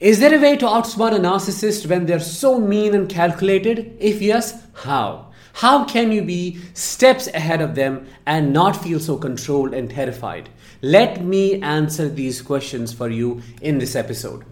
Is 0.00 0.18
there 0.18 0.34
a 0.34 0.40
way 0.40 0.56
to 0.56 0.64
outsmart 0.64 1.14
a 1.14 1.18
narcissist 1.18 1.86
when 1.86 2.06
they're 2.06 2.20
so 2.20 2.58
mean 2.58 2.94
and 2.94 3.06
calculated? 3.06 3.98
If 4.00 4.22
yes, 4.22 4.66
how? 4.72 5.26
How 5.52 5.84
can 5.84 6.10
you 6.10 6.22
be 6.22 6.58
steps 6.72 7.26
ahead 7.26 7.60
of 7.60 7.74
them 7.74 8.06
and 8.24 8.50
not 8.50 8.82
feel 8.82 8.98
so 8.98 9.18
controlled 9.18 9.74
and 9.74 9.90
terrified? 9.90 10.48
Let 10.80 11.22
me 11.22 11.60
answer 11.60 12.08
these 12.08 12.40
questions 12.40 12.94
for 12.94 13.10
you 13.10 13.42
in 13.60 13.76
this 13.76 13.94
episode. 13.94 14.46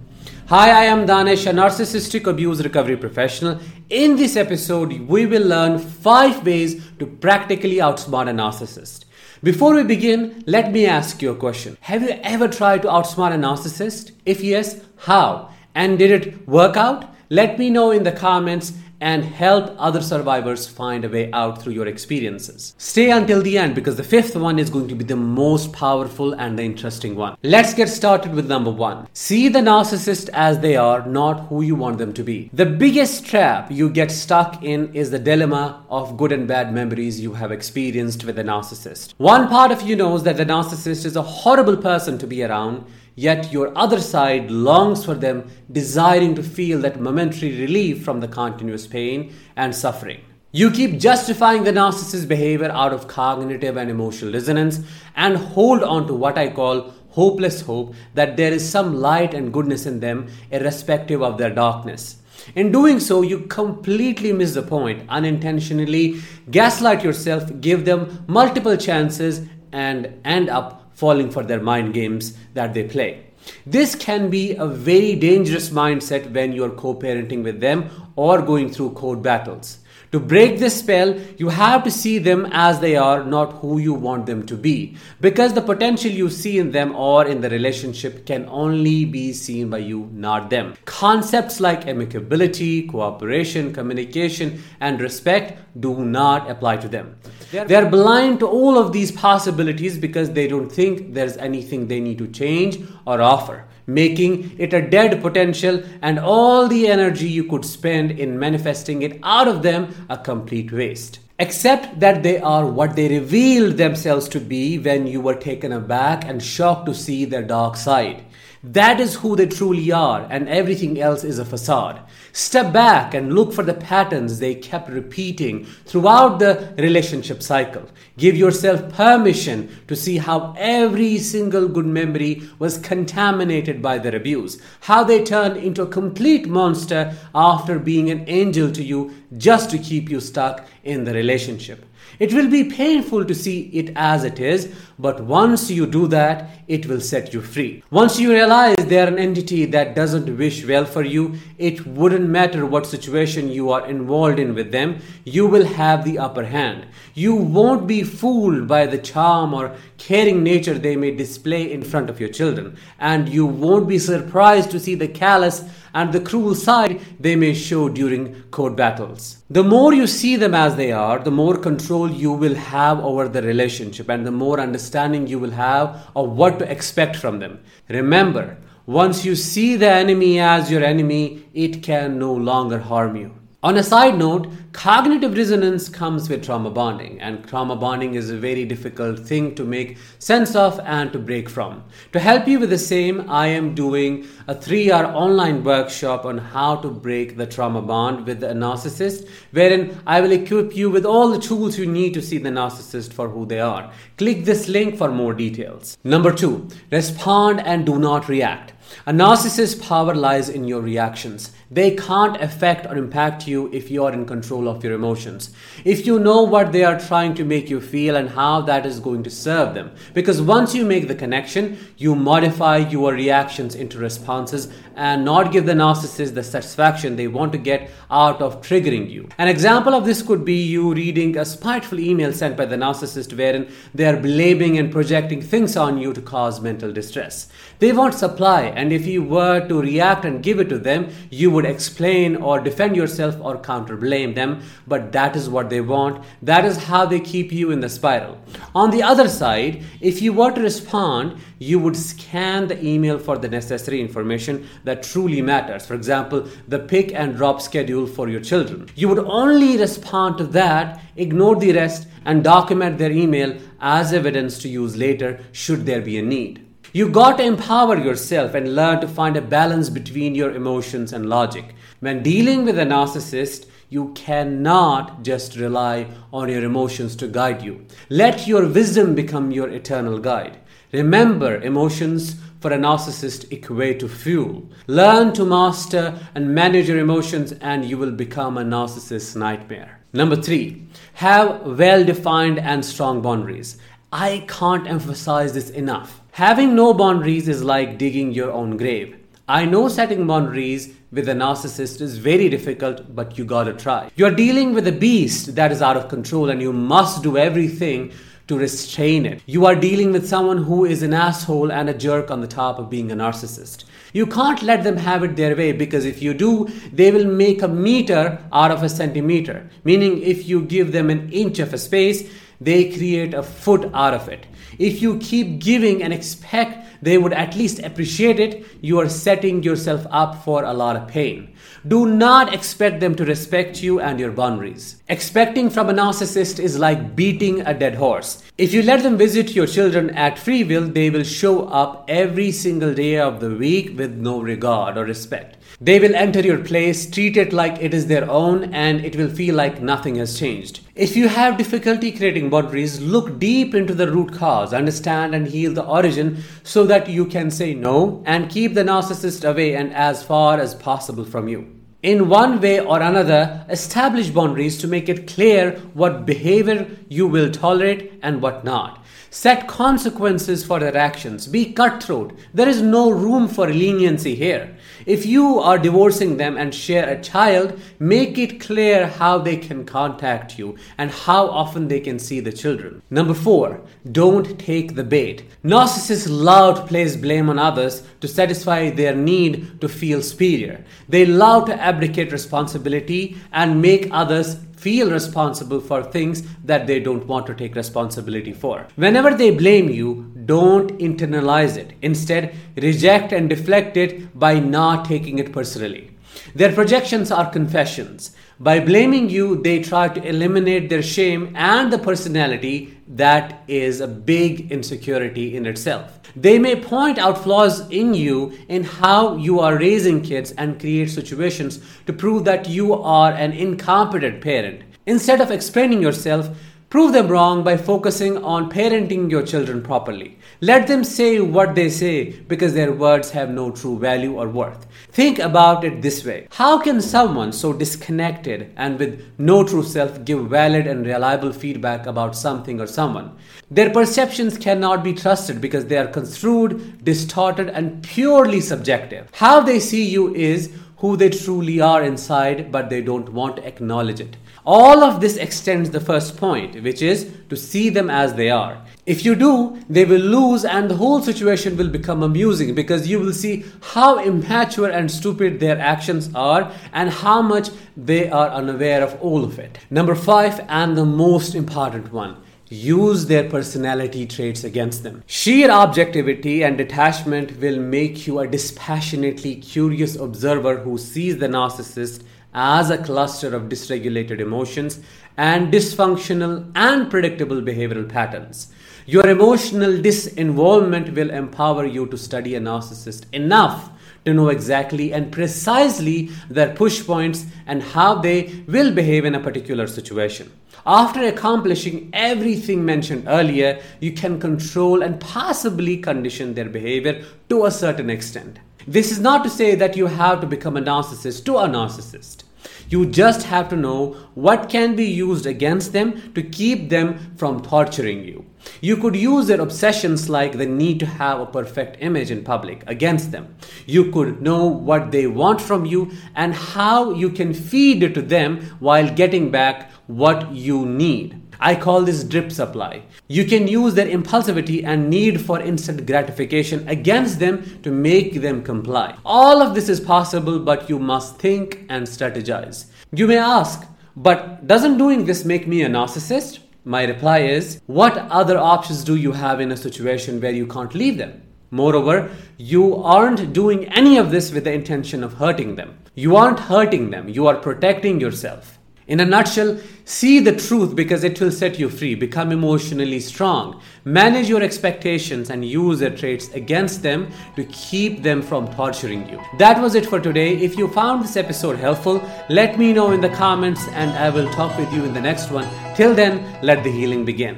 Hi, 0.48 0.68
I 0.68 0.84
am 0.84 1.06
Danesh, 1.06 1.46
a 1.46 1.54
narcissistic 1.54 2.26
abuse 2.26 2.62
recovery 2.62 2.98
professional. 2.98 3.58
In 3.88 4.16
this 4.16 4.36
episode, 4.36 4.92
we 5.00 5.24
will 5.24 5.46
learn 5.46 5.78
five 5.78 6.44
ways 6.44 6.84
to 6.98 7.06
practically 7.06 7.76
outsmart 7.76 8.28
a 8.28 8.32
narcissist. 8.32 9.06
Before 9.40 9.76
we 9.76 9.84
begin, 9.84 10.42
let 10.48 10.72
me 10.72 10.84
ask 10.84 11.22
you 11.22 11.30
a 11.30 11.36
question. 11.36 11.78
Have 11.82 12.02
you 12.02 12.18
ever 12.24 12.48
tried 12.48 12.82
to 12.82 12.88
outsmart 12.88 13.32
a 13.32 13.38
narcissist? 13.38 14.10
If 14.26 14.42
yes, 14.42 14.80
how? 14.96 15.50
And 15.76 15.96
did 15.96 16.10
it 16.10 16.48
work 16.48 16.76
out? 16.76 17.14
Let 17.30 17.56
me 17.56 17.70
know 17.70 17.92
in 17.92 18.02
the 18.02 18.10
comments 18.10 18.72
and 19.00 19.24
help 19.24 19.74
other 19.78 20.02
survivors 20.02 20.66
find 20.66 21.04
a 21.04 21.08
way 21.08 21.30
out 21.32 21.60
through 21.60 21.72
your 21.72 21.86
experiences. 21.86 22.74
Stay 22.78 23.10
until 23.10 23.42
the 23.42 23.56
end 23.58 23.74
because 23.74 23.96
the 23.96 24.02
fifth 24.04 24.36
one 24.36 24.58
is 24.58 24.70
going 24.70 24.88
to 24.88 24.94
be 24.94 25.04
the 25.04 25.16
most 25.16 25.72
powerful 25.72 26.32
and 26.34 26.58
the 26.58 26.62
interesting 26.62 27.14
one. 27.14 27.36
Let's 27.42 27.74
get 27.74 27.88
started 27.88 28.34
with 28.34 28.48
number 28.48 28.70
one. 28.70 29.08
See 29.12 29.48
the 29.48 29.60
narcissist 29.60 30.28
as 30.32 30.60
they 30.60 30.76
are, 30.76 31.06
not 31.06 31.46
who 31.48 31.62
you 31.62 31.74
want 31.74 31.98
them 31.98 32.12
to 32.14 32.22
be. 32.22 32.50
The 32.52 32.66
biggest 32.66 33.26
trap 33.26 33.70
you 33.70 33.90
get 33.90 34.10
stuck 34.10 34.62
in 34.62 34.94
is 34.94 35.10
the 35.10 35.18
dilemma 35.18 35.84
of 35.88 36.16
good 36.16 36.32
and 36.32 36.48
bad 36.48 36.72
memories 36.72 37.20
you 37.20 37.34
have 37.34 37.52
experienced 37.52 38.24
with 38.24 38.38
a 38.38 38.44
narcissist. 38.44 39.14
One 39.18 39.48
part 39.48 39.72
of 39.72 39.82
you 39.82 39.96
knows 39.96 40.22
that 40.24 40.36
the 40.36 40.46
narcissist 40.46 41.04
is 41.04 41.16
a 41.16 41.22
horrible 41.22 41.76
person 41.76 42.18
to 42.18 42.26
be 42.26 42.42
around 42.42 42.84
Yet 43.18 43.52
your 43.52 43.76
other 43.76 44.00
side 44.00 44.48
longs 44.48 45.04
for 45.04 45.14
them, 45.14 45.50
desiring 45.72 46.36
to 46.36 46.42
feel 46.44 46.78
that 46.82 47.00
momentary 47.00 47.50
relief 47.60 48.04
from 48.04 48.20
the 48.20 48.28
continuous 48.28 48.86
pain 48.86 49.34
and 49.56 49.74
suffering. 49.74 50.20
You 50.52 50.70
keep 50.70 51.00
justifying 51.00 51.64
the 51.64 51.72
narcissist's 51.72 52.26
behavior 52.26 52.70
out 52.70 52.92
of 52.92 53.08
cognitive 53.08 53.76
and 53.76 53.90
emotional 53.90 54.30
dissonance 54.30 54.78
and 55.16 55.36
hold 55.36 55.82
on 55.82 56.06
to 56.06 56.14
what 56.14 56.38
I 56.38 56.48
call 56.50 56.94
hopeless 57.08 57.62
hope 57.62 57.96
that 58.14 58.36
there 58.36 58.52
is 58.52 58.70
some 58.70 58.94
light 58.94 59.34
and 59.34 59.52
goodness 59.52 59.84
in 59.84 59.98
them, 59.98 60.28
irrespective 60.52 61.20
of 61.20 61.38
their 61.38 61.50
darkness. 61.50 62.18
In 62.54 62.70
doing 62.70 63.00
so, 63.00 63.22
you 63.22 63.40
completely 63.40 64.32
miss 64.32 64.54
the 64.54 64.62
point, 64.62 65.02
unintentionally 65.08 66.20
gaslight 66.52 67.02
yourself, 67.02 67.50
give 67.60 67.84
them 67.84 68.24
multiple 68.28 68.76
chances, 68.76 69.48
and 69.72 70.20
end 70.24 70.48
up 70.48 70.77
falling 70.98 71.30
for 71.30 71.44
their 71.44 71.60
mind 71.60 71.94
games 71.94 72.36
that 72.54 72.74
they 72.74 72.82
play. 72.82 73.24
This 73.64 73.94
can 73.94 74.30
be 74.30 74.56
a 74.56 74.66
very 74.66 75.14
dangerous 75.14 75.70
mindset 75.70 76.32
when 76.32 76.52
you're 76.52 76.70
co 76.70 76.94
parenting 76.94 77.44
with 77.44 77.60
them 77.60 77.90
or 78.16 78.42
going 78.42 78.70
through 78.70 78.90
code 78.90 79.22
battles. 79.22 79.78
To 80.12 80.18
break 80.18 80.58
this 80.58 80.78
spell, 80.78 81.20
you 81.36 81.50
have 81.50 81.84
to 81.84 81.90
see 81.90 82.18
them 82.18 82.48
as 82.50 82.80
they 82.80 82.96
are, 82.96 83.24
not 83.24 83.52
who 83.56 83.78
you 83.78 83.92
want 83.92 84.24
them 84.24 84.46
to 84.46 84.56
be. 84.56 84.96
Because 85.20 85.52
the 85.52 85.60
potential 85.60 86.10
you 86.10 86.30
see 86.30 86.58
in 86.58 86.70
them 86.72 86.94
or 86.96 87.26
in 87.26 87.42
the 87.42 87.50
relationship 87.50 88.24
can 88.24 88.46
only 88.48 89.04
be 89.04 89.34
seen 89.34 89.68
by 89.68 89.78
you, 89.78 90.08
not 90.14 90.48
them. 90.48 90.74
Concepts 90.86 91.60
like 91.60 91.84
amicability, 91.84 92.88
cooperation, 92.88 93.74
communication, 93.74 94.62
and 94.80 94.98
respect 94.98 95.58
do 95.78 96.02
not 96.02 96.50
apply 96.50 96.78
to 96.78 96.88
them. 96.88 97.16
They 97.52 97.74
are 97.74 97.88
blind 97.88 98.40
to 98.40 98.46
all 98.46 98.78
of 98.78 98.92
these 98.92 99.12
possibilities 99.12 99.98
because 99.98 100.30
they 100.30 100.48
don't 100.48 100.70
think 100.70 101.12
there's 101.12 101.36
anything 101.36 101.86
they 101.86 102.00
need 102.00 102.16
to 102.18 102.28
change 102.28 102.78
or 103.06 103.20
offer 103.20 103.66
making 103.88 104.54
it 104.58 104.72
a 104.72 104.86
dead 104.86 105.20
potential 105.22 105.82
and 106.02 106.18
all 106.18 106.68
the 106.68 106.86
energy 106.86 107.28
you 107.28 107.42
could 107.44 107.64
spend 107.64 108.12
in 108.12 108.38
manifesting 108.38 109.02
it 109.02 109.18
out 109.22 109.48
of 109.48 109.62
them 109.62 110.06
a 110.08 110.16
complete 110.18 110.70
waste. 110.70 111.18
Except 111.40 111.98
that 112.00 112.22
they 112.22 112.38
are 112.38 112.66
what 112.66 112.96
they 112.96 113.08
revealed 113.08 113.76
themselves 113.76 114.28
to 114.28 114.40
be 114.40 114.78
when 114.78 115.06
you 115.06 115.20
were 115.20 115.36
taken 115.36 115.72
aback 115.72 116.24
and 116.24 116.42
shocked 116.42 116.86
to 116.86 116.94
see 116.94 117.24
their 117.24 117.42
dark 117.42 117.76
side. 117.76 118.24
That 118.62 118.98
is 118.98 119.14
who 119.14 119.36
they 119.36 119.46
truly 119.46 119.92
are, 119.92 120.26
and 120.30 120.48
everything 120.48 121.00
else 121.00 121.22
is 121.22 121.38
a 121.38 121.44
facade. 121.44 122.00
Step 122.32 122.72
back 122.72 123.14
and 123.14 123.32
look 123.32 123.52
for 123.52 123.62
the 123.62 123.74
patterns 123.74 124.38
they 124.38 124.56
kept 124.56 124.90
repeating 124.90 125.64
throughout 125.84 126.40
the 126.40 126.74
relationship 126.76 127.40
cycle. 127.40 127.88
Give 128.16 128.36
yourself 128.36 128.92
permission 128.92 129.68
to 129.86 129.94
see 129.94 130.18
how 130.18 130.54
every 130.58 131.18
single 131.18 131.68
good 131.68 131.86
memory 131.86 132.42
was 132.58 132.78
contaminated 132.78 133.80
by 133.80 133.98
their 133.98 134.16
abuse, 134.16 134.60
how 134.80 135.04
they 135.04 135.22
turned 135.22 135.56
into 135.56 135.82
a 135.82 135.86
complete 135.86 136.48
monster 136.48 137.16
after 137.34 137.78
being 137.78 138.10
an 138.10 138.24
angel 138.26 138.72
to 138.72 138.82
you 138.82 139.14
just 139.36 139.70
to 139.70 139.78
keep 139.78 140.10
you 140.10 140.18
stuck 140.18 140.66
in 140.82 141.04
the 141.04 141.14
relationship. 141.14 141.84
It 142.18 142.32
will 142.32 142.50
be 142.50 142.64
painful 142.64 143.24
to 143.24 143.34
see 143.34 143.70
it 143.72 143.92
as 143.94 144.24
it 144.24 144.40
is, 144.40 144.74
but 144.98 145.22
once 145.22 145.70
you 145.70 145.86
do 145.86 146.08
that, 146.08 146.50
it 146.66 146.86
will 146.86 147.00
set 147.00 147.32
you 147.32 147.40
free. 147.40 147.82
Once 147.90 148.18
you 148.18 148.32
realize 148.32 148.76
they 148.76 149.00
are 149.00 149.06
an 149.06 149.18
entity 149.18 149.64
that 149.66 149.94
doesn't 149.94 150.36
wish 150.36 150.66
well 150.66 150.84
for 150.84 151.02
you, 151.02 151.36
it 151.58 151.86
wouldn't 151.86 152.28
matter 152.28 152.66
what 152.66 152.86
situation 152.86 153.50
you 153.50 153.70
are 153.70 153.86
involved 153.86 154.38
in 154.38 154.54
with 154.54 154.72
them, 154.72 154.98
you 155.24 155.46
will 155.46 155.64
have 155.64 156.04
the 156.04 156.18
upper 156.18 156.44
hand. 156.44 156.86
You 157.14 157.34
won't 157.34 157.86
be 157.86 158.02
fooled 158.02 158.66
by 158.66 158.86
the 158.86 158.98
charm 158.98 159.54
or 159.54 159.76
caring 159.96 160.42
nature 160.42 160.74
they 160.74 160.96
may 160.96 161.14
display 161.14 161.70
in 161.72 161.82
front 161.82 162.10
of 162.10 162.20
your 162.20 162.28
children, 162.28 162.76
and 162.98 163.28
you 163.28 163.46
won't 163.46 163.88
be 163.88 163.98
surprised 163.98 164.70
to 164.72 164.80
see 164.80 164.94
the 164.94 165.08
callous 165.08 165.64
and 165.94 166.12
the 166.12 166.20
cruel 166.20 166.54
side 166.54 167.00
they 167.20 167.36
may 167.36 167.54
show 167.54 167.88
during 167.88 168.42
court 168.50 168.76
battles. 168.76 169.42
The 169.50 169.64
more 169.64 169.94
you 169.94 170.06
see 170.06 170.36
them 170.36 170.54
as 170.54 170.76
they 170.76 170.92
are, 170.92 171.18
the 171.18 171.30
more 171.30 171.56
control 171.56 172.10
you 172.10 172.32
will 172.32 172.54
have 172.54 172.98
over 173.00 173.28
the 173.28 173.42
relationship 173.42 174.08
and 174.08 174.26
the 174.26 174.30
more 174.30 174.60
understanding 174.60 175.26
you 175.26 175.38
will 175.38 175.52
have 175.52 176.08
of 176.14 176.30
what 176.32 176.58
to 176.58 176.70
expect 176.70 177.16
from 177.16 177.38
them. 177.38 177.60
Remember, 177.88 178.58
once 178.86 179.24
you 179.24 179.36
see 179.36 179.76
the 179.76 179.90
enemy 179.90 180.40
as 180.40 180.70
your 180.70 180.82
enemy, 180.82 181.44
it 181.52 181.82
can 181.82 182.18
no 182.18 182.32
longer 182.32 182.78
harm 182.78 183.16
you. 183.16 183.37
On 183.60 183.76
a 183.76 183.82
side 183.82 184.16
note, 184.16 184.46
cognitive 184.72 185.34
dissonance 185.34 185.88
comes 185.88 186.28
with 186.28 186.44
trauma 186.44 186.70
bonding, 186.70 187.20
and 187.20 187.44
trauma 187.44 187.74
bonding 187.74 188.14
is 188.14 188.30
a 188.30 188.36
very 188.36 188.64
difficult 188.64 189.18
thing 189.18 189.52
to 189.56 189.64
make 189.64 189.98
sense 190.20 190.54
of 190.54 190.78
and 190.84 191.12
to 191.12 191.18
break 191.18 191.48
from. 191.48 191.82
To 192.12 192.20
help 192.20 192.46
you 192.46 192.60
with 192.60 192.70
the 192.70 192.78
same, 192.78 193.28
I 193.28 193.48
am 193.48 193.74
doing 193.74 194.28
a 194.46 194.54
three 194.54 194.92
hour 194.92 195.06
online 195.06 195.64
workshop 195.64 196.24
on 196.24 196.38
how 196.38 196.76
to 196.76 196.88
break 196.88 197.36
the 197.36 197.46
trauma 197.46 197.82
bond 197.82 198.28
with 198.28 198.44
a 198.44 198.52
narcissist, 198.52 199.28
wherein 199.50 200.00
I 200.06 200.20
will 200.20 200.30
equip 200.30 200.76
you 200.76 200.88
with 200.88 201.04
all 201.04 201.32
the 201.32 201.40
tools 201.40 201.80
you 201.80 201.86
need 201.86 202.14
to 202.14 202.22
see 202.22 202.38
the 202.38 202.50
narcissist 202.50 203.12
for 203.12 203.28
who 203.28 203.44
they 203.44 203.58
are. 203.58 203.92
Click 204.18 204.44
this 204.44 204.68
link 204.68 204.96
for 204.96 205.10
more 205.10 205.34
details. 205.34 205.98
Number 206.04 206.32
two, 206.32 206.68
respond 206.92 207.58
and 207.58 207.84
do 207.84 207.98
not 207.98 208.28
react. 208.28 208.74
A 209.06 209.12
narcissist's 209.12 209.74
power 209.74 210.14
lies 210.14 210.48
in 210.48 210.64
your 210.64 210.80
reactions. 210.80 211.52
They 211.70 211.94
can't 211.96 212.40
affect 212.40 212.86
or 212.86 212.96
impact 212.96 213.46
you 213.46 213.70
if 213.72 213.90
you 213.90 214.04
are 214.04 214.12
in 214.12 214.24
control 214.24 214.68
of 214.68 214.82
your 214.82 214.94
emotions. 214.94 215.50
If 215.84 216.06
you 216.06 216.18
know 216.18 216.42
what 216.42 216.72
they 216.72 216.84
are 216.84 216.98
trying 216.98 217.34
to 217.34 217.44
make 217.44 217.68
you 217.68 217.80
feel 217.80 218.16
and 218.16 218.30
how 218.30 218.62
that 218.62 218.86
is 218.86 219.00
going 219.00 219.22
to 219.24 219.30
serve 219.30 219.74
them. 219.74 219.90
Because 220.14 220.40
once 220.40 220.74
you 220.74 220.84
make 220.84 221.08
the 221.08 221.14
connection, 221.14 221.78
you 221.96 222.14
modify 222.14 222.78
your 222.78 223.12
reactions 223.12 223.74
into 223.74 223.98
responses 223.98 224.72
and 224.96 225.24
not 225.24 225.52
give 225.52 225.66
the 225.66 225.72
narcissist 225.72 226.34
the 226.34 226.42
satisfaction 226.42 227.16
they 227.16 227.28
want 227.28 227.52
to 227.52 227.58
get 227.58 227.90
out 228.10 228.40
of 228.40 228.62
triggering 228.62 229.10
you. 229.10 229.28
An 229.38 229.48
example 229.48 229.94
of 229.94 230.04
this 230.04 230.22
could 230.22 230.44
be 230.44 230.62
you 230.62 230.94
reading 230.94 231.36
a 231.36 231.44
spiteful 231.44 232.00
email 232.00 232.32
sent 232.32 232.56
by 232.56 232.64
the 232.64 232.76
narcissist 232.76 233.36
wherein 233.36 233.70
they 233.94 234.06
are 234.06 234.16
blaming 234.16 234.78
and 234.78 234.90
projecting 234.90 235.42
things 235.42 235.76
on 235.76 235.98
you 235.98 236.12
to 236.12 236.22
cause 236.22 236.60
mental 236.60 236.92
distress. 236.92 237.48
They 237.78 237.92
want 237.92 238.14
supply, 238.14 238.62
and 238.78 238.92
if 238.92 239.06
you 239.06 239.24
were 239.24 239.66
to 239.66 239.80
react 239.80 240.24
and 240.24 240.40
give 240.40 240.60
it 240.60 240.68
to 240.68 240.78
them, 240.78 241.08
you 241.30 241.50
would 241.50 241.64
explain 241.64 242.36
or 242.36 242.60
defend 242.60 242.94
yourself 242.94 243.36
or 243.40 243.58
counter 243.58 243.96
blame 243.96 244.34
them, 244.34 244.62
but 244.86 245.10
that 245.10 245.34
is 245.34 245.48
what 245.48 245.68
they 245.68 245.80
want. 245.80 246.24
That 246.42 246.64
is 246.64 246.84
how 246.84 247.04
they 247.04 247.18
keep 247.18 247.50
you 247.50 247.72
in 247.72 247.80
the 247.80 247.88
spiral. 247.88 248.38
On 248.76 248.92
the 248.92 249.02
other 249.02 249.28
side, 249.28 249.82
if 250.00 250.22
you 250.22 250.32
were 250.32 250.52
to 250.52 250.60
respond, 250.60 251.38
you 251.58 251.80
would 251.80 251.96
scan 251.96 252.68
the 252.68 252.80
email 252.86 253.18
for 253.18 253.36
the 253.36 253.48
necessary 253.48 254.00
information 254.00 254.68
that 254.84 255.02
truly 255.02 255.42
matters. 255.42 255.84
For 255.84 255.94
example, 255.94 256.46
the 256.68 256.78
pick 256.78 257.12
and 257.12 257.36
drop 257.36 257.60
schedule 257.60 258.06
for 258.06 258.28
your 258.28 258.40
children. 258.40 258.88
You 258.94 259.08
would 259.08 259.18
only 259.18 259.76
respond 259.76 260.38
to 260.38 260.44
that, 260.58 261.00
ignore 261.16 261.56
the 261.56 261.72
rest, 261.72 262.06
and 262.24 262.44
document 262.44 262.98
their 262.98 263.10
email 263.10 263.58
as 263.80 264.12
evidence 264.12 264.60
to 264.60 264.68
use 264.68 264.96
later 264.96 265.40
should 265.50 265.84
there 265.84 266.00
be 266.00 266.16
a 266.16 266.22
need. 266.22 266.67
You 266.92 267.10
got 267.10 267.36
to 267.36 267.44
empower 267.44 267.98
yourself 267.98 268.54
and 268.54 268.74
learn 268.74 269.02
to 269.02 269.08
find 269.08 269.36
a 269.36 269.42
balance 269.42 269.90
between 269.90 270.34
your 270.34 270.54
emotions 270.54 271.12
and 271.12 271.28
logic. 271.28 271.74
When 272.00 272.22
dealing 272.22 272.64
with 272.64 272.78
a 272.78 272.86
narcissist, 272.86 273.66
you 273.90 274.12
cannot 274.14 275.22
just 275.22 275.56
rely 275.56 276.06
on 276.32 276.48
your 276.48 276.64
emotions 276.64 277.14
to 277.16 277.28
guide 277.28 277.62
you. 277.62 277.84
Let 278.08 278.46
your 278.46 278.66
wisdom 278.66 279.14
become 279.14 279.50
your 279.50 279.68
eternal 279.68 280.18
guide. 280.18 280.60
Remember, 280.92 281.60
emotions 281.60 282.36
for 282.60 282.72
a 282.72 282.78
narcissist 282.78 283.52
equate 283.52 284.00
to 284.00 284.08
fuel. 284.08 284.66
Learn 284.86 285.34
to 285.34 285.44
master 285.44 286.18
and 286.34 286.54
manage 286.54 286.88
your 286.88 286.98
emotions, 286.98 287.52
and 287.60 287.84
you 287.84 287.98
will 287.98 288.12
become 288.12 288.56
a 288.56 288.64
narcissist's 288.64 289.36
nightmare. 289.36 290.00
Number 290.14 290.36
three, 290.36 290.86
have 291.14 291.60
well 291.78 292.02
defined 292.02 292.58
and 292.58 292.82
strong 292.82 293.20
boundaries. 293.20 293.76
I 294.12 294.46
can't 294.48 294.88
emphasize 294.88 295.52
this 295.52 295.68
enough. 295.68 296.22
Having 296.30 296.74
no 296.74 296.94
boundaries 296.94 297.46
is 297.46 297.62
like 297.62 297.98
digging 297.98 298.32
your 298.32 298.50
own 298.50 298.78
grave. 298.78 299.18
I 299.46 299.66
know 299.66 299.88
setting 299.88 300.26
boundaries 300.26 300.94
with 301.12 301.28
a 301.28 301.34
narcissist 301.34 302.00
is 302.00 302.16
very 302.16 302.48
difficult, 302.48 303.14
but 303.14 303.36
you 303.36 303.44
gotta 303.44 303.74
try. 303.74 304.10
You're 304.16 304.34
dealing 304.34 304.72
with 304.72 304.86
a 304.86 304.92
beast 304.92 305.56
that 305.56 305.70
is 305.72 305.82
out 305.82 305.98
of 305.98 306.08
control, 306.08 306.48
and 306.48 306.62
you 306.62 306.72
must 306.72 307.22
do 307.22 307.36
everything 307.36 308.12
to 308.46 308.58
restrain 308.58 309.26
it. 309.26 309.42
You 309.44 309.66
are 309.66 309.74
dealing 309.74 310.12
with 310.12 310.26
someone 310.26 310.64
who 310.64 310.86
is 310.86 311.02
an 311.02 311.12
asshole 311.12 311.70
and 311.70 311.90
a 311.90 311.94
jerk 311.94 312.30
on 312.30 312.40
the 312.40 312.46
top 312.46 312.78
of 312.78 312.88
being 312.88 313.12
a 313.12 313.16
narcissist. 313.16 313.84
You 314.12 314.26
can't 314.26 314.62
let 314.62 314.84
them 314.84 314.96
have 314.96 315.22
it 315.22 315.36
their 315.36 315.54
way 315.54 315.72
because 315.72 316.04
if 316.04 316.22
you 316.22 316.34
do, 316.34 316.68
they 316.92 317.10
will 317.10 317.26
make 317.26 317.62
a 317.62 317.68
meter 317.68 318.38
out 318.52 318.70
of 318.70 318.82
a 318.82 318.88
centimeter. 318.88 319.68
Meaning, 319.84 320.22
if 320.22 320.48
you 320.48 320.62
give 320.62 320.92
them 320.92 321.10
an 321.10 321.30
inch 321.30 321.58
of 321.58 321.74
a 321.74 321.78
space, 321.78 322.28
they 322.60 322.90
create 322.90 323.34
a 323.34 323.42
foot 323.42 323.90
out 323.94 324.14
of 324.14 324.28
it. 324.28 324.46
If 324.78 325.00
you 325.02 325.18
keep 325.18 325.60
giving 325.60 326.02
and 326.02 326.12
expect 326.12 326.86
they 327.00 327.18
would 327.18 327.32
at 327.32 327.54
least 327.54 327.78
appreciate 327.80 328.40
it, 328.40 328.66
you 328.80 328.98
are 328.98 329.08
setting 329.08 329.62
yourself 329.62 330.06
up 330.10 330.42
for 330.44 330.64
a 330.64 330.72
lot 330.72 330.96
of 330.96 331.06
pain. 331.06 331.54
Do 331.86 332.06
not 332.06 332.52
expect 332.52 333.00
them 333.00 333.14
to 333.16 333.24
respect 333.24 333.82
you 333.82 334.00
and 334.00 334.18
your 334.18 334.32
boundaries. 334.32 335.00
Expecting 335.08 335.70
from 335.70 335.88
a 335.88 335.92
narcissist 335.92 336.58
is 336.58 336.78
like 336.78 337.14
beating 337.14 337.60
a 337.60 337.72
dead 337.72 337.94
horse. 337.94 338.42
If 338.58 338.72
you 338.72 338.82
let 338.82 339.04
them 339.04 339.16
visit 339.16 339.54
your 339.54 339.66
children 339.66 340.10
at 340.10 340.38
free 340.38 340.64
will, 340.64 340.88
they 340.88 341.10
will 341.10 341.22
show 341.22 341.66
up 341.68 342.04
every 342.08 342.50
single 342.50 342.94
day 342.94 343.18
of 343.18 343.38
the 343.38 343.54
week 343.54 343.96
with 343.96 344.14
no 344.14 344.40
regard 344.40 344.98
or 344.98 345.04
respect. 345.04 345.57
They 345.80 346.00
will 346.00 346.16
enter 346.16 346.40
your 346.40 346.58
place, 346.58 347.08
treat 347.08 347.36
it 347.36 347.52
like 347.52 347.80
it 347.80 347.94
is 347.94 348.08
their 348.08 348.28
own, 348.28 348.74
and 348.74 349.04
it 349.04 349.14
will 349.14 349.28
feel 349.28 349.54
like 349.54 349.80
nothing 349.80 350.16
has 350.16 350.36
changed. 350.36 350.80
If 350.96 351.16
you 351.16 351.28
have 351.28 351.56
difficulty 351.56 352.10
creating 352.10 352.50
boundaries, 352.50 353.00
look 353.00 353.38
deep 353.38 353.76
into 353.76 353.94
the 353.94 354.10
root 354.10 354.32
cause, 354.32 354.74
understand 354.74 355.36
and 355.36 355.46
heal 355.46 355.72
the 355.72 355.84
origin 355.84 356.42
so 356.64 356.84
that 356.86 357.08
you 357.08 357.26
can 357.26 357.52
say 357.52 357.74
no 357.74 358.24
and 358.26 358.50
keep 358.50 358.74
the 358.74 358.82
narcissist 358.82 359.48
away 359.48 359.76
and 359.76 359.94
as 359.94 360.24
far 360.24 360.58
as 360.58 360.74
possible 360.74 361.24
from 361.24 361.46
you. 361.46 361.72
In 362.02 362.28
one 362.28 362.60
way 362.60 362.80
or 362.80 363.00
another, 363.00 363.64
establish 363.68 364.30
boundaries 364.30 364.78
to 364.78 364.88
make 364.88 365.08
it 365.08 365.28
clear 365.28 365.78
what 365.94 366.26
behavior 366.26 366.88
you 367.08 367.28
will 367.28 367.52
tolerate 367.52 368.18
and 368.20 368.42
what 368.42 368.64
not. 368.64 368.97
Set 369.30 369.68
consequences 369.68 370.64
for 370.64 370.80
their 370.80 370.96
actions. 370.96 371.46
Be 371.46 371.72
cutthroat. 371.72 372.32
There 372.54 372.68
is 372.68 372.80
no 372.80 373.10
room 373.10 373.46
for 373.46 373.68
leniency 373.68 374.34
here. 374.34 374.74
If 375.04 375.26
you 375.26 375.58
are 375.58 375.78
divorcing 375.78 376.38
them 376.38 376.56
and 376.56 376.74
share 376.74 377.08
a 377.08 377.20
child, 377.20 377.78
make 377.98 378.38
it 378.38 378.58
clear 378.58 379.06
how 379.06 379.38
they 379.38 379.58
can 379.58 379.84
contact 379.84 380.58
you 380.58 380.76
and 380.96 381.10
how 381.10 381.46
often 381.46 381.88
they 381.88 382.00
can 382.00 382.18
see 382.18 382.40
the 382.40 382.52
children. 382.52 383.02
Number 383.10 383.34
four, 383.34 383.82
don't 384.10 384.58
take 384.58 384.94
the 384.94 385.04
bait. 385.04 385.44
Narcissists 385.62 386.26
love 386.30 386.80
to 386.80 386.86
place 386.86 387.16
blame 387.16 387.50
on 387.50 387.58
others 387.58 388.02
to 388.20 388.28
satisfy 388.28 388.90
their 388.90 389.14
need 389.14 389.80
to 389.82 389.88
feel 389.88 390.22
superior. 390.22 390.84
They 391.08 391.26
love 391.26 391.66
to 391.66 391.80
abdicate 391.80 392.32
responsibility 392.32 393.36
and 393.52 393.82
make 393.82 394.08
others 394.10 394.56
feel 394.78 395.10
responsible 395.10 395.80
for 395.80 396.02
things 396.02 396.42
that 396.64 396.86
they 396.86 397.00
don't 397.00 397.26
want 397.26 397.46
to 397.46 397.54
take 397.54 397.74
responsibility 397.74 398.52
for. 398.52 398.86
Whenever 398.96 399.34
they 399.34 399.50
blame 399.50 399.88
you, 399.88 400.32
don't 400.44 400.96
internalize 400.98 401.76
it. 401.76 401.94
Instead, 402.02 402.54
reject 402.76 403.32
and 403.32 403.48
deflect 403.50 403.96
it 403.96 404.38
by 404.38 404.58
not 404.58 405.04
taking 405.04 405.38
it 405.38 405.52
personally. 405.52 406.10
Their 406.54 406.72
projections 406.72 407.30
are 407.30 407.50
confessions. 407.50 408.30
By 408.60 408.80
blaming 408.80 409.30
you, 409.30 409.62
they 409.62 409.84
try 409.84 410.08
to 410.08 410.28
eliminate 410.28 410.90
their 410.90 411.02
shame 411.02 411.52
and 411.54 411.92
the 411.92 411.98
personality 411.98 412.98
that 413.06 413.62
is 413.68 414.00
a 414.00 414.08
big 414.08 414.72
insecurity 414.72 415.56
in 415.56 415.64
itself. 415.64 416.18
They 416.34 416.58
may 416.58 416.74
point 416.74 417.18
out 417.18 417.44
flaws 417.44 417.88
in 417.88 418.14
you 418.14 418.58
in 418.68 418.82
how 418.82 419.36
you 419.36 419.60
are 419.60 419.78
raising 419.78 420.22
kids 420.22 420.50
and 420.58 420.80
create 420.80 421.08
situations 421.10 421.78
to 422.06 422.12
prove 422.12 422.44
that 422.46 422.68
you 422.68 422.94
are 422.94 423.32
an 423.32 423.52
incompetent 423.52 424.40
parent. 424.40 424.82
Instead 425.06 425.40
of 425.40 425.52
explaining 425.52 426.02
yourself, 426.02 426.50
Prove 426.90 427.12
them 427.12 427.28
wrong 427.28 427.62
by 427.62 427.76
focusing 427.76 428.42
on 428.42 428.70
parenting 428.70 429.30
your 429.30 429.42
children 429.42 429.82
properly. 429.82 430.38
Let 430.62 430.86
them 430.86 431.04
say 431.04 431.38
what 431.38 431.74
they 431.74 431.90
say 431.90 432.30
because 432.30 432.72
their 432.72 432.92
words 432.92 433.30
have 433.32 433.50
no 433.50 433.70
true 433.70 433.98
value 433.98 434.38
or 434.38 434.48
worth. 434.48 434.86
Think 435.12 435.38
about 435.38 435.84
it 435.84 436.00
this 436.00 436.24
way 436.24 436.48
How 436.52 436.78
can 436.78 437.02
someone 437.02 437.52
so 437.52 437.74
disconnected 437.74 438.72
and 438.78 438.98
with 438.98 439.22
no 439.36 439.64
true 439.64 439.82
self 439.82 440.24
give 440.24 440.48
valid 440.48 440.86
and 440.86 441.04
reliable 441.04 441.52
feedback 441.52 442.06
about 442.06 442.34
something 442.34 442.80
or 442.80 442.86
someone? 442.86 443.36
Their 443.70 443.90
perceptions 443.90 444.56
cannot 444.56 445.04
be 445.04 445.12
trusted 445.12 445.60
because 445.60 445.84
they 445.84 445.98
are 445.98 446.06
construed, 446.06 447.04
distorted, 447.04 447.68
and 447.68 448.02
purely 448.02 448.62
subjective. 448.62 449.28
How 449.34 449.60
they 449.60 449.78
see 449.78 450.08
you 450.08 450.34
is 450.34 450.72
who 450.96 451.18
they 451.18 451.28
truly 451.28 451.82
are 451.82 452.02
inside, 452.02 452.72
but 452.72 452.88
they 452.88 453.02
don't 453.02 453.28
want 453.28 453.56
to 453.56 453.66
acknowledge 453.66 454.20
it. 454.20 454.38
All 454.64 455.02
of 455.02 455.20
this 455.20 455.36
extends 455.36 455.90
the 455.90 456.00
first 456.00 456.36
point, 456.36 456.82
which 456.82 457.02
is 457.02 457.30
to 457.48 457.56
see 457.56 457.88
them 457.90 458.10
as 458.10 458.34
they 458.34 458.50
are. 458.50 458.82
If 459.06 459.24
you 459.24 459.34
do, 459.34 459.80
they 459.88 460.04
will 460.04 460.20
lose, 460.20 460.64
and 460.64 460.90
the 460.90 460.96
whole 460.96 461.22
situation 461.22 461.76
will 461.76 461.88
become 461.88 462.22
amusing 462.22 462.74
because 462.74 463.08
you 463.08 463.18
will 463.20 463.32
see 463.32 463.64
how 463.80 464.18
immature 464.22 464.90
and 464.90 465.10
stupid 465.10 465.60
their 465.60 465.78
actions 465.78 466.30
are 466.34 466.72
and 466.92 467.08
how 467.08 467.40
much 467.40 467.70
they 467.96 468.28
are 468.28 468.50
unaware 468.50 469.02
of 469.02 469.20
all 469.22 469.44
of 469.44 469.58
it. 469.58 469.78
Number 469.90 470.14
five, 470.14 470.60
and 470.68 470.96
the 470.96 471.06
most 471.06 471.54
important 471.54 472.12
one 472.12 472.36
use 472.70 473.26
their 473.26 473.48
personality 473.48 474.26
traits 474.26 474.62
against 474.64 475.02
them. 475.02 475.22
Sheer 475.26 475.70
objectivity 475.70 476.62
and 476.62 476.76
detachment 476.76 477.58
will 477.60 477.80
make 477.80 478.26
you 478.26 478.40
a 478.40 478.46
dispassionately 478.46 479.56
curious 479.56 480.16
observer 480.16 480.78
who 480.80 480.98
sees 480.98 481.38
the 481.38 481.48
narcissist 481.48 482.22
as 482.60 482.90
a 482.90 482.98
cluster 482.98 483.54
of 483.54 483.68
dysregulated 483.68 484.40
emotions 484.40 484.98
and 485.36 485.72
dysfunctional 485.72 486.68
and 486.74 487.08
predictable 487.08 487.62
behavioral 487.62 488.08
patterns. 488.08 488.72
Your 489.06 489.28
emotional 489.28 489.92
disinvolvement 489.92 491.14
will 491.14 491.30
empower 491.30 491.86
you 491.86 492.06
to 492.06 492.18
study 492.18 492.56
a 492.56 492.60
narcissist 492.60 493.32
enough 493.32 493.90
to 494.24 494.34
know 494.34 494.48
exactly 494.48 495.12
and 495.12 495.30
precisely 495.30 496.30
their 496.50 496.74
push 496.74 497.06
points 497.06 497.46
and 497.64 497.80
how 497.80 498.16
they 498.16 498.64
will 498.66 498.92
behave 498.92 499.24
in 499.24 499.36
a 499.36 499.40
particular 499.40 499.86
situation. 499.86 500.50
After 500.84 501.24
accomplishing 501.24 502.10
everything 502.12 502.84
mentioned 502.84 503.24
earlier, 503.28 503.80
you 504.00 504.12
can 504.12 504.40
control 504.40 505.02
and 505.02 505.20
possibly 505.20 505.96
condition 505.98 506.54
their 506.54 506.68
behavior 506.68 507.24
to 507.50 507.66
a 507.66 507.70
certain 507.70 508.10
extent. 508.10 508.58
This 508.84 509.12
is 509.12 509.20
not 509.20 509.44
to 509.44 509.50
say 509.50 509.76
that 509.76 509.96
you 509.96 510.06
have 510.06 510.40
to 510.40 510.46
become 510.48 510.76
a 510.76 510.82
narcissist 510.82 511.44
to 511.44 511.58
a 511.58 511.68
narcissist. 511.68 512.47
You 512.88 513.04
just 513.04 513.42
have 513.42 513.68
to 513.68 513.76
know 513.76 514.16
what 514.34 514.70
can 514.70 514.96
be 514.96 515.04
used 515.04 515.44
against 515.44 515.92
them 515.92 516.32
to 516.32 516.42
keep 516.42 516.88
them 516.88 517.34
from 517.36 517.62
torturing 517.62 518.24
you. 518.24 518.46
You 518.80 518.96
could 518.96 519.14
use 519.14 519.46
their 519.46 519.60
obsessions 519.60 520.28
like 520.28 520.56
the 520.56 520.66
need 520.66 520.98
to 521.00 521.06
have 521.06 521.40
a 521.40 521.46
perfect 521.46 521.98
image 522.00 522.30
in 522.30 522.44
public 522.44 522.84
against 522.86 523.30
them. 523.30 523.56
You 523.86 524.10
could 524.10 524.40
know 524.40 524.66
what 524.66 525.10
they 525.10 525.26
want 525.26 525.60
from 525.60 525.84
you 525.84 526.10
and 526.34 526.54
how 526.54 527.12
you 527.12 527.30
can 527.30 527.52
feed 527.52 528.02
it 528.02 528.14
to 528.14 528.22
them 528.22 528.62
while 528.80 529.14
getting 529.14 529.50
back 529.50 529.90
what 530.06 530.52
you 530.52 530.86
need. 530.86 531.47
I 531.60 531.74
call 531.74 532.02
this 532.02 532.24
drip 532.24 532.52
supply. 532.52 533.02
You 533.26 533.44
can 533.44 533.66
use 533.66 533.94
their 533.94 534.06
impulsivity 534.06 534.84
and 534.84 535.10
need 535.10 535.40
for 535.40 535.60
instant 535.60 536.06
gratification 536.06 536.88
against 536.88 537.38
them 537.40 537.80
to 537.82 537.90
make 537.90 538.40
them 538.40 538.62
comply. 538.62 539.16
All 539.24 539.60
of 539.60 539.74
this 539.74 539.88
is 539.88 540.00
possible, 540.00 540.58
but 540.58 540.88
you 540.88 540.98
must 540.98 541.38
think 541.38 541.84
and 541.88 542.06
strategize. 542.06 542.86
You 543.12 543.26
may 543.26 543.38
ask, 543.38 543.86
but 544.16 544.66
doesn't 544.66 544.98
doing 544.98 545.24
this 545.24 545.44
make 545.44 545.66
me 545.66 545.82
a 545.82 545.88
narcissist? 545.88 546.60
My 546.84 547.04
reply 547.04 547.40
is, 547.40 547.80
what 547.86 548.16
other 548.16 548.56
options 548.56 549.04
do 549.04 549.16
you 549.16 549.32
have 549.32 549.60
in 549.60 549.72
a 549.72 549.76
situation 549.76 550.40
where 550.40 550.52
you 550.52 550.66
can't 550.66 550.94
leave 550.94 551.18
them? 551.18 551.42
Moreover, 551.70 552.30
you 552.56 552.96
aren't 552.96 553.52
doing 553.52 553.84
any 553.92 554.16
of 554.16 554.30
this 554.30 554.52
with 554.52 554.64
the 554.64 554.72
intention 554.72 555.22
of 555.22 555.34
hurting 555.34 555.76
them. 555.76 555.98
You 556.14 556.36
aren't 556.36 556.60
hurting 556.60 557.10
them, 557.10 557.28
you 557.28 557.46
are 557.46 557.56
protecting 557.56 558.20
yourself. 558.20 558.78
In 559.06 559.20
a 559.20 559.24
nutshell, 559.24 559.78
see 560.08 560.40
the 560.40 560.56
truth 560.56 560.96
because 560.96 561.22
it 561.22 561.38
will 561.38 561.50
set 561.50 561.78
you 561.78 561.88
free. 561.88 562.14
Become 562.14 562.50
emotionally 562.50 563.20
strong. 563.20 563.80
Manage 564.04 564.48
your 564.48 564.62
expectations 564.62 565.50
and 565.50 565.64
use 565.64 565.98
their 565.98 566.16
traits 566.16 566.48
against 566.54 567.02
them 567.02 567.30
to 567.56 567.64
keep 567.64 568.22
them 568.22 568.40
from 568.40 568.72
torturing 568.74 569.28
you. 569.28 569.38
That 569.58 569.80
was 569.82 569.94
it 569.94 570.06
for 570.06 570.18
today. 570.18 570.56
If 570.56 570.78
you 570.78 570.88
found 570.88 571.22
this 571.22 571.36
episode 571.36 571.76
helpful, 571.76 572.22
let 572.48 572.78
me 572.78 572.94
know 572.94 573.12
in 573.12 573.20
the 573.20 573.28
comments 573.28 573.86
and 573.88 574.10
I 574.12 574.30
will 574.30 574.50
talk 574.52 574.76
with 574.78 574.90
you 574.94 575.04
in 575.04 575.12
the 575.12 575.20
next 575.20 575.50
one. 575.50 575.68
Till 575.94 576.14
then, 576.14 576.42
let 576.62 576.82
the 576.84 576.90
healing 576.90 577.26
begin. 577.26 577.56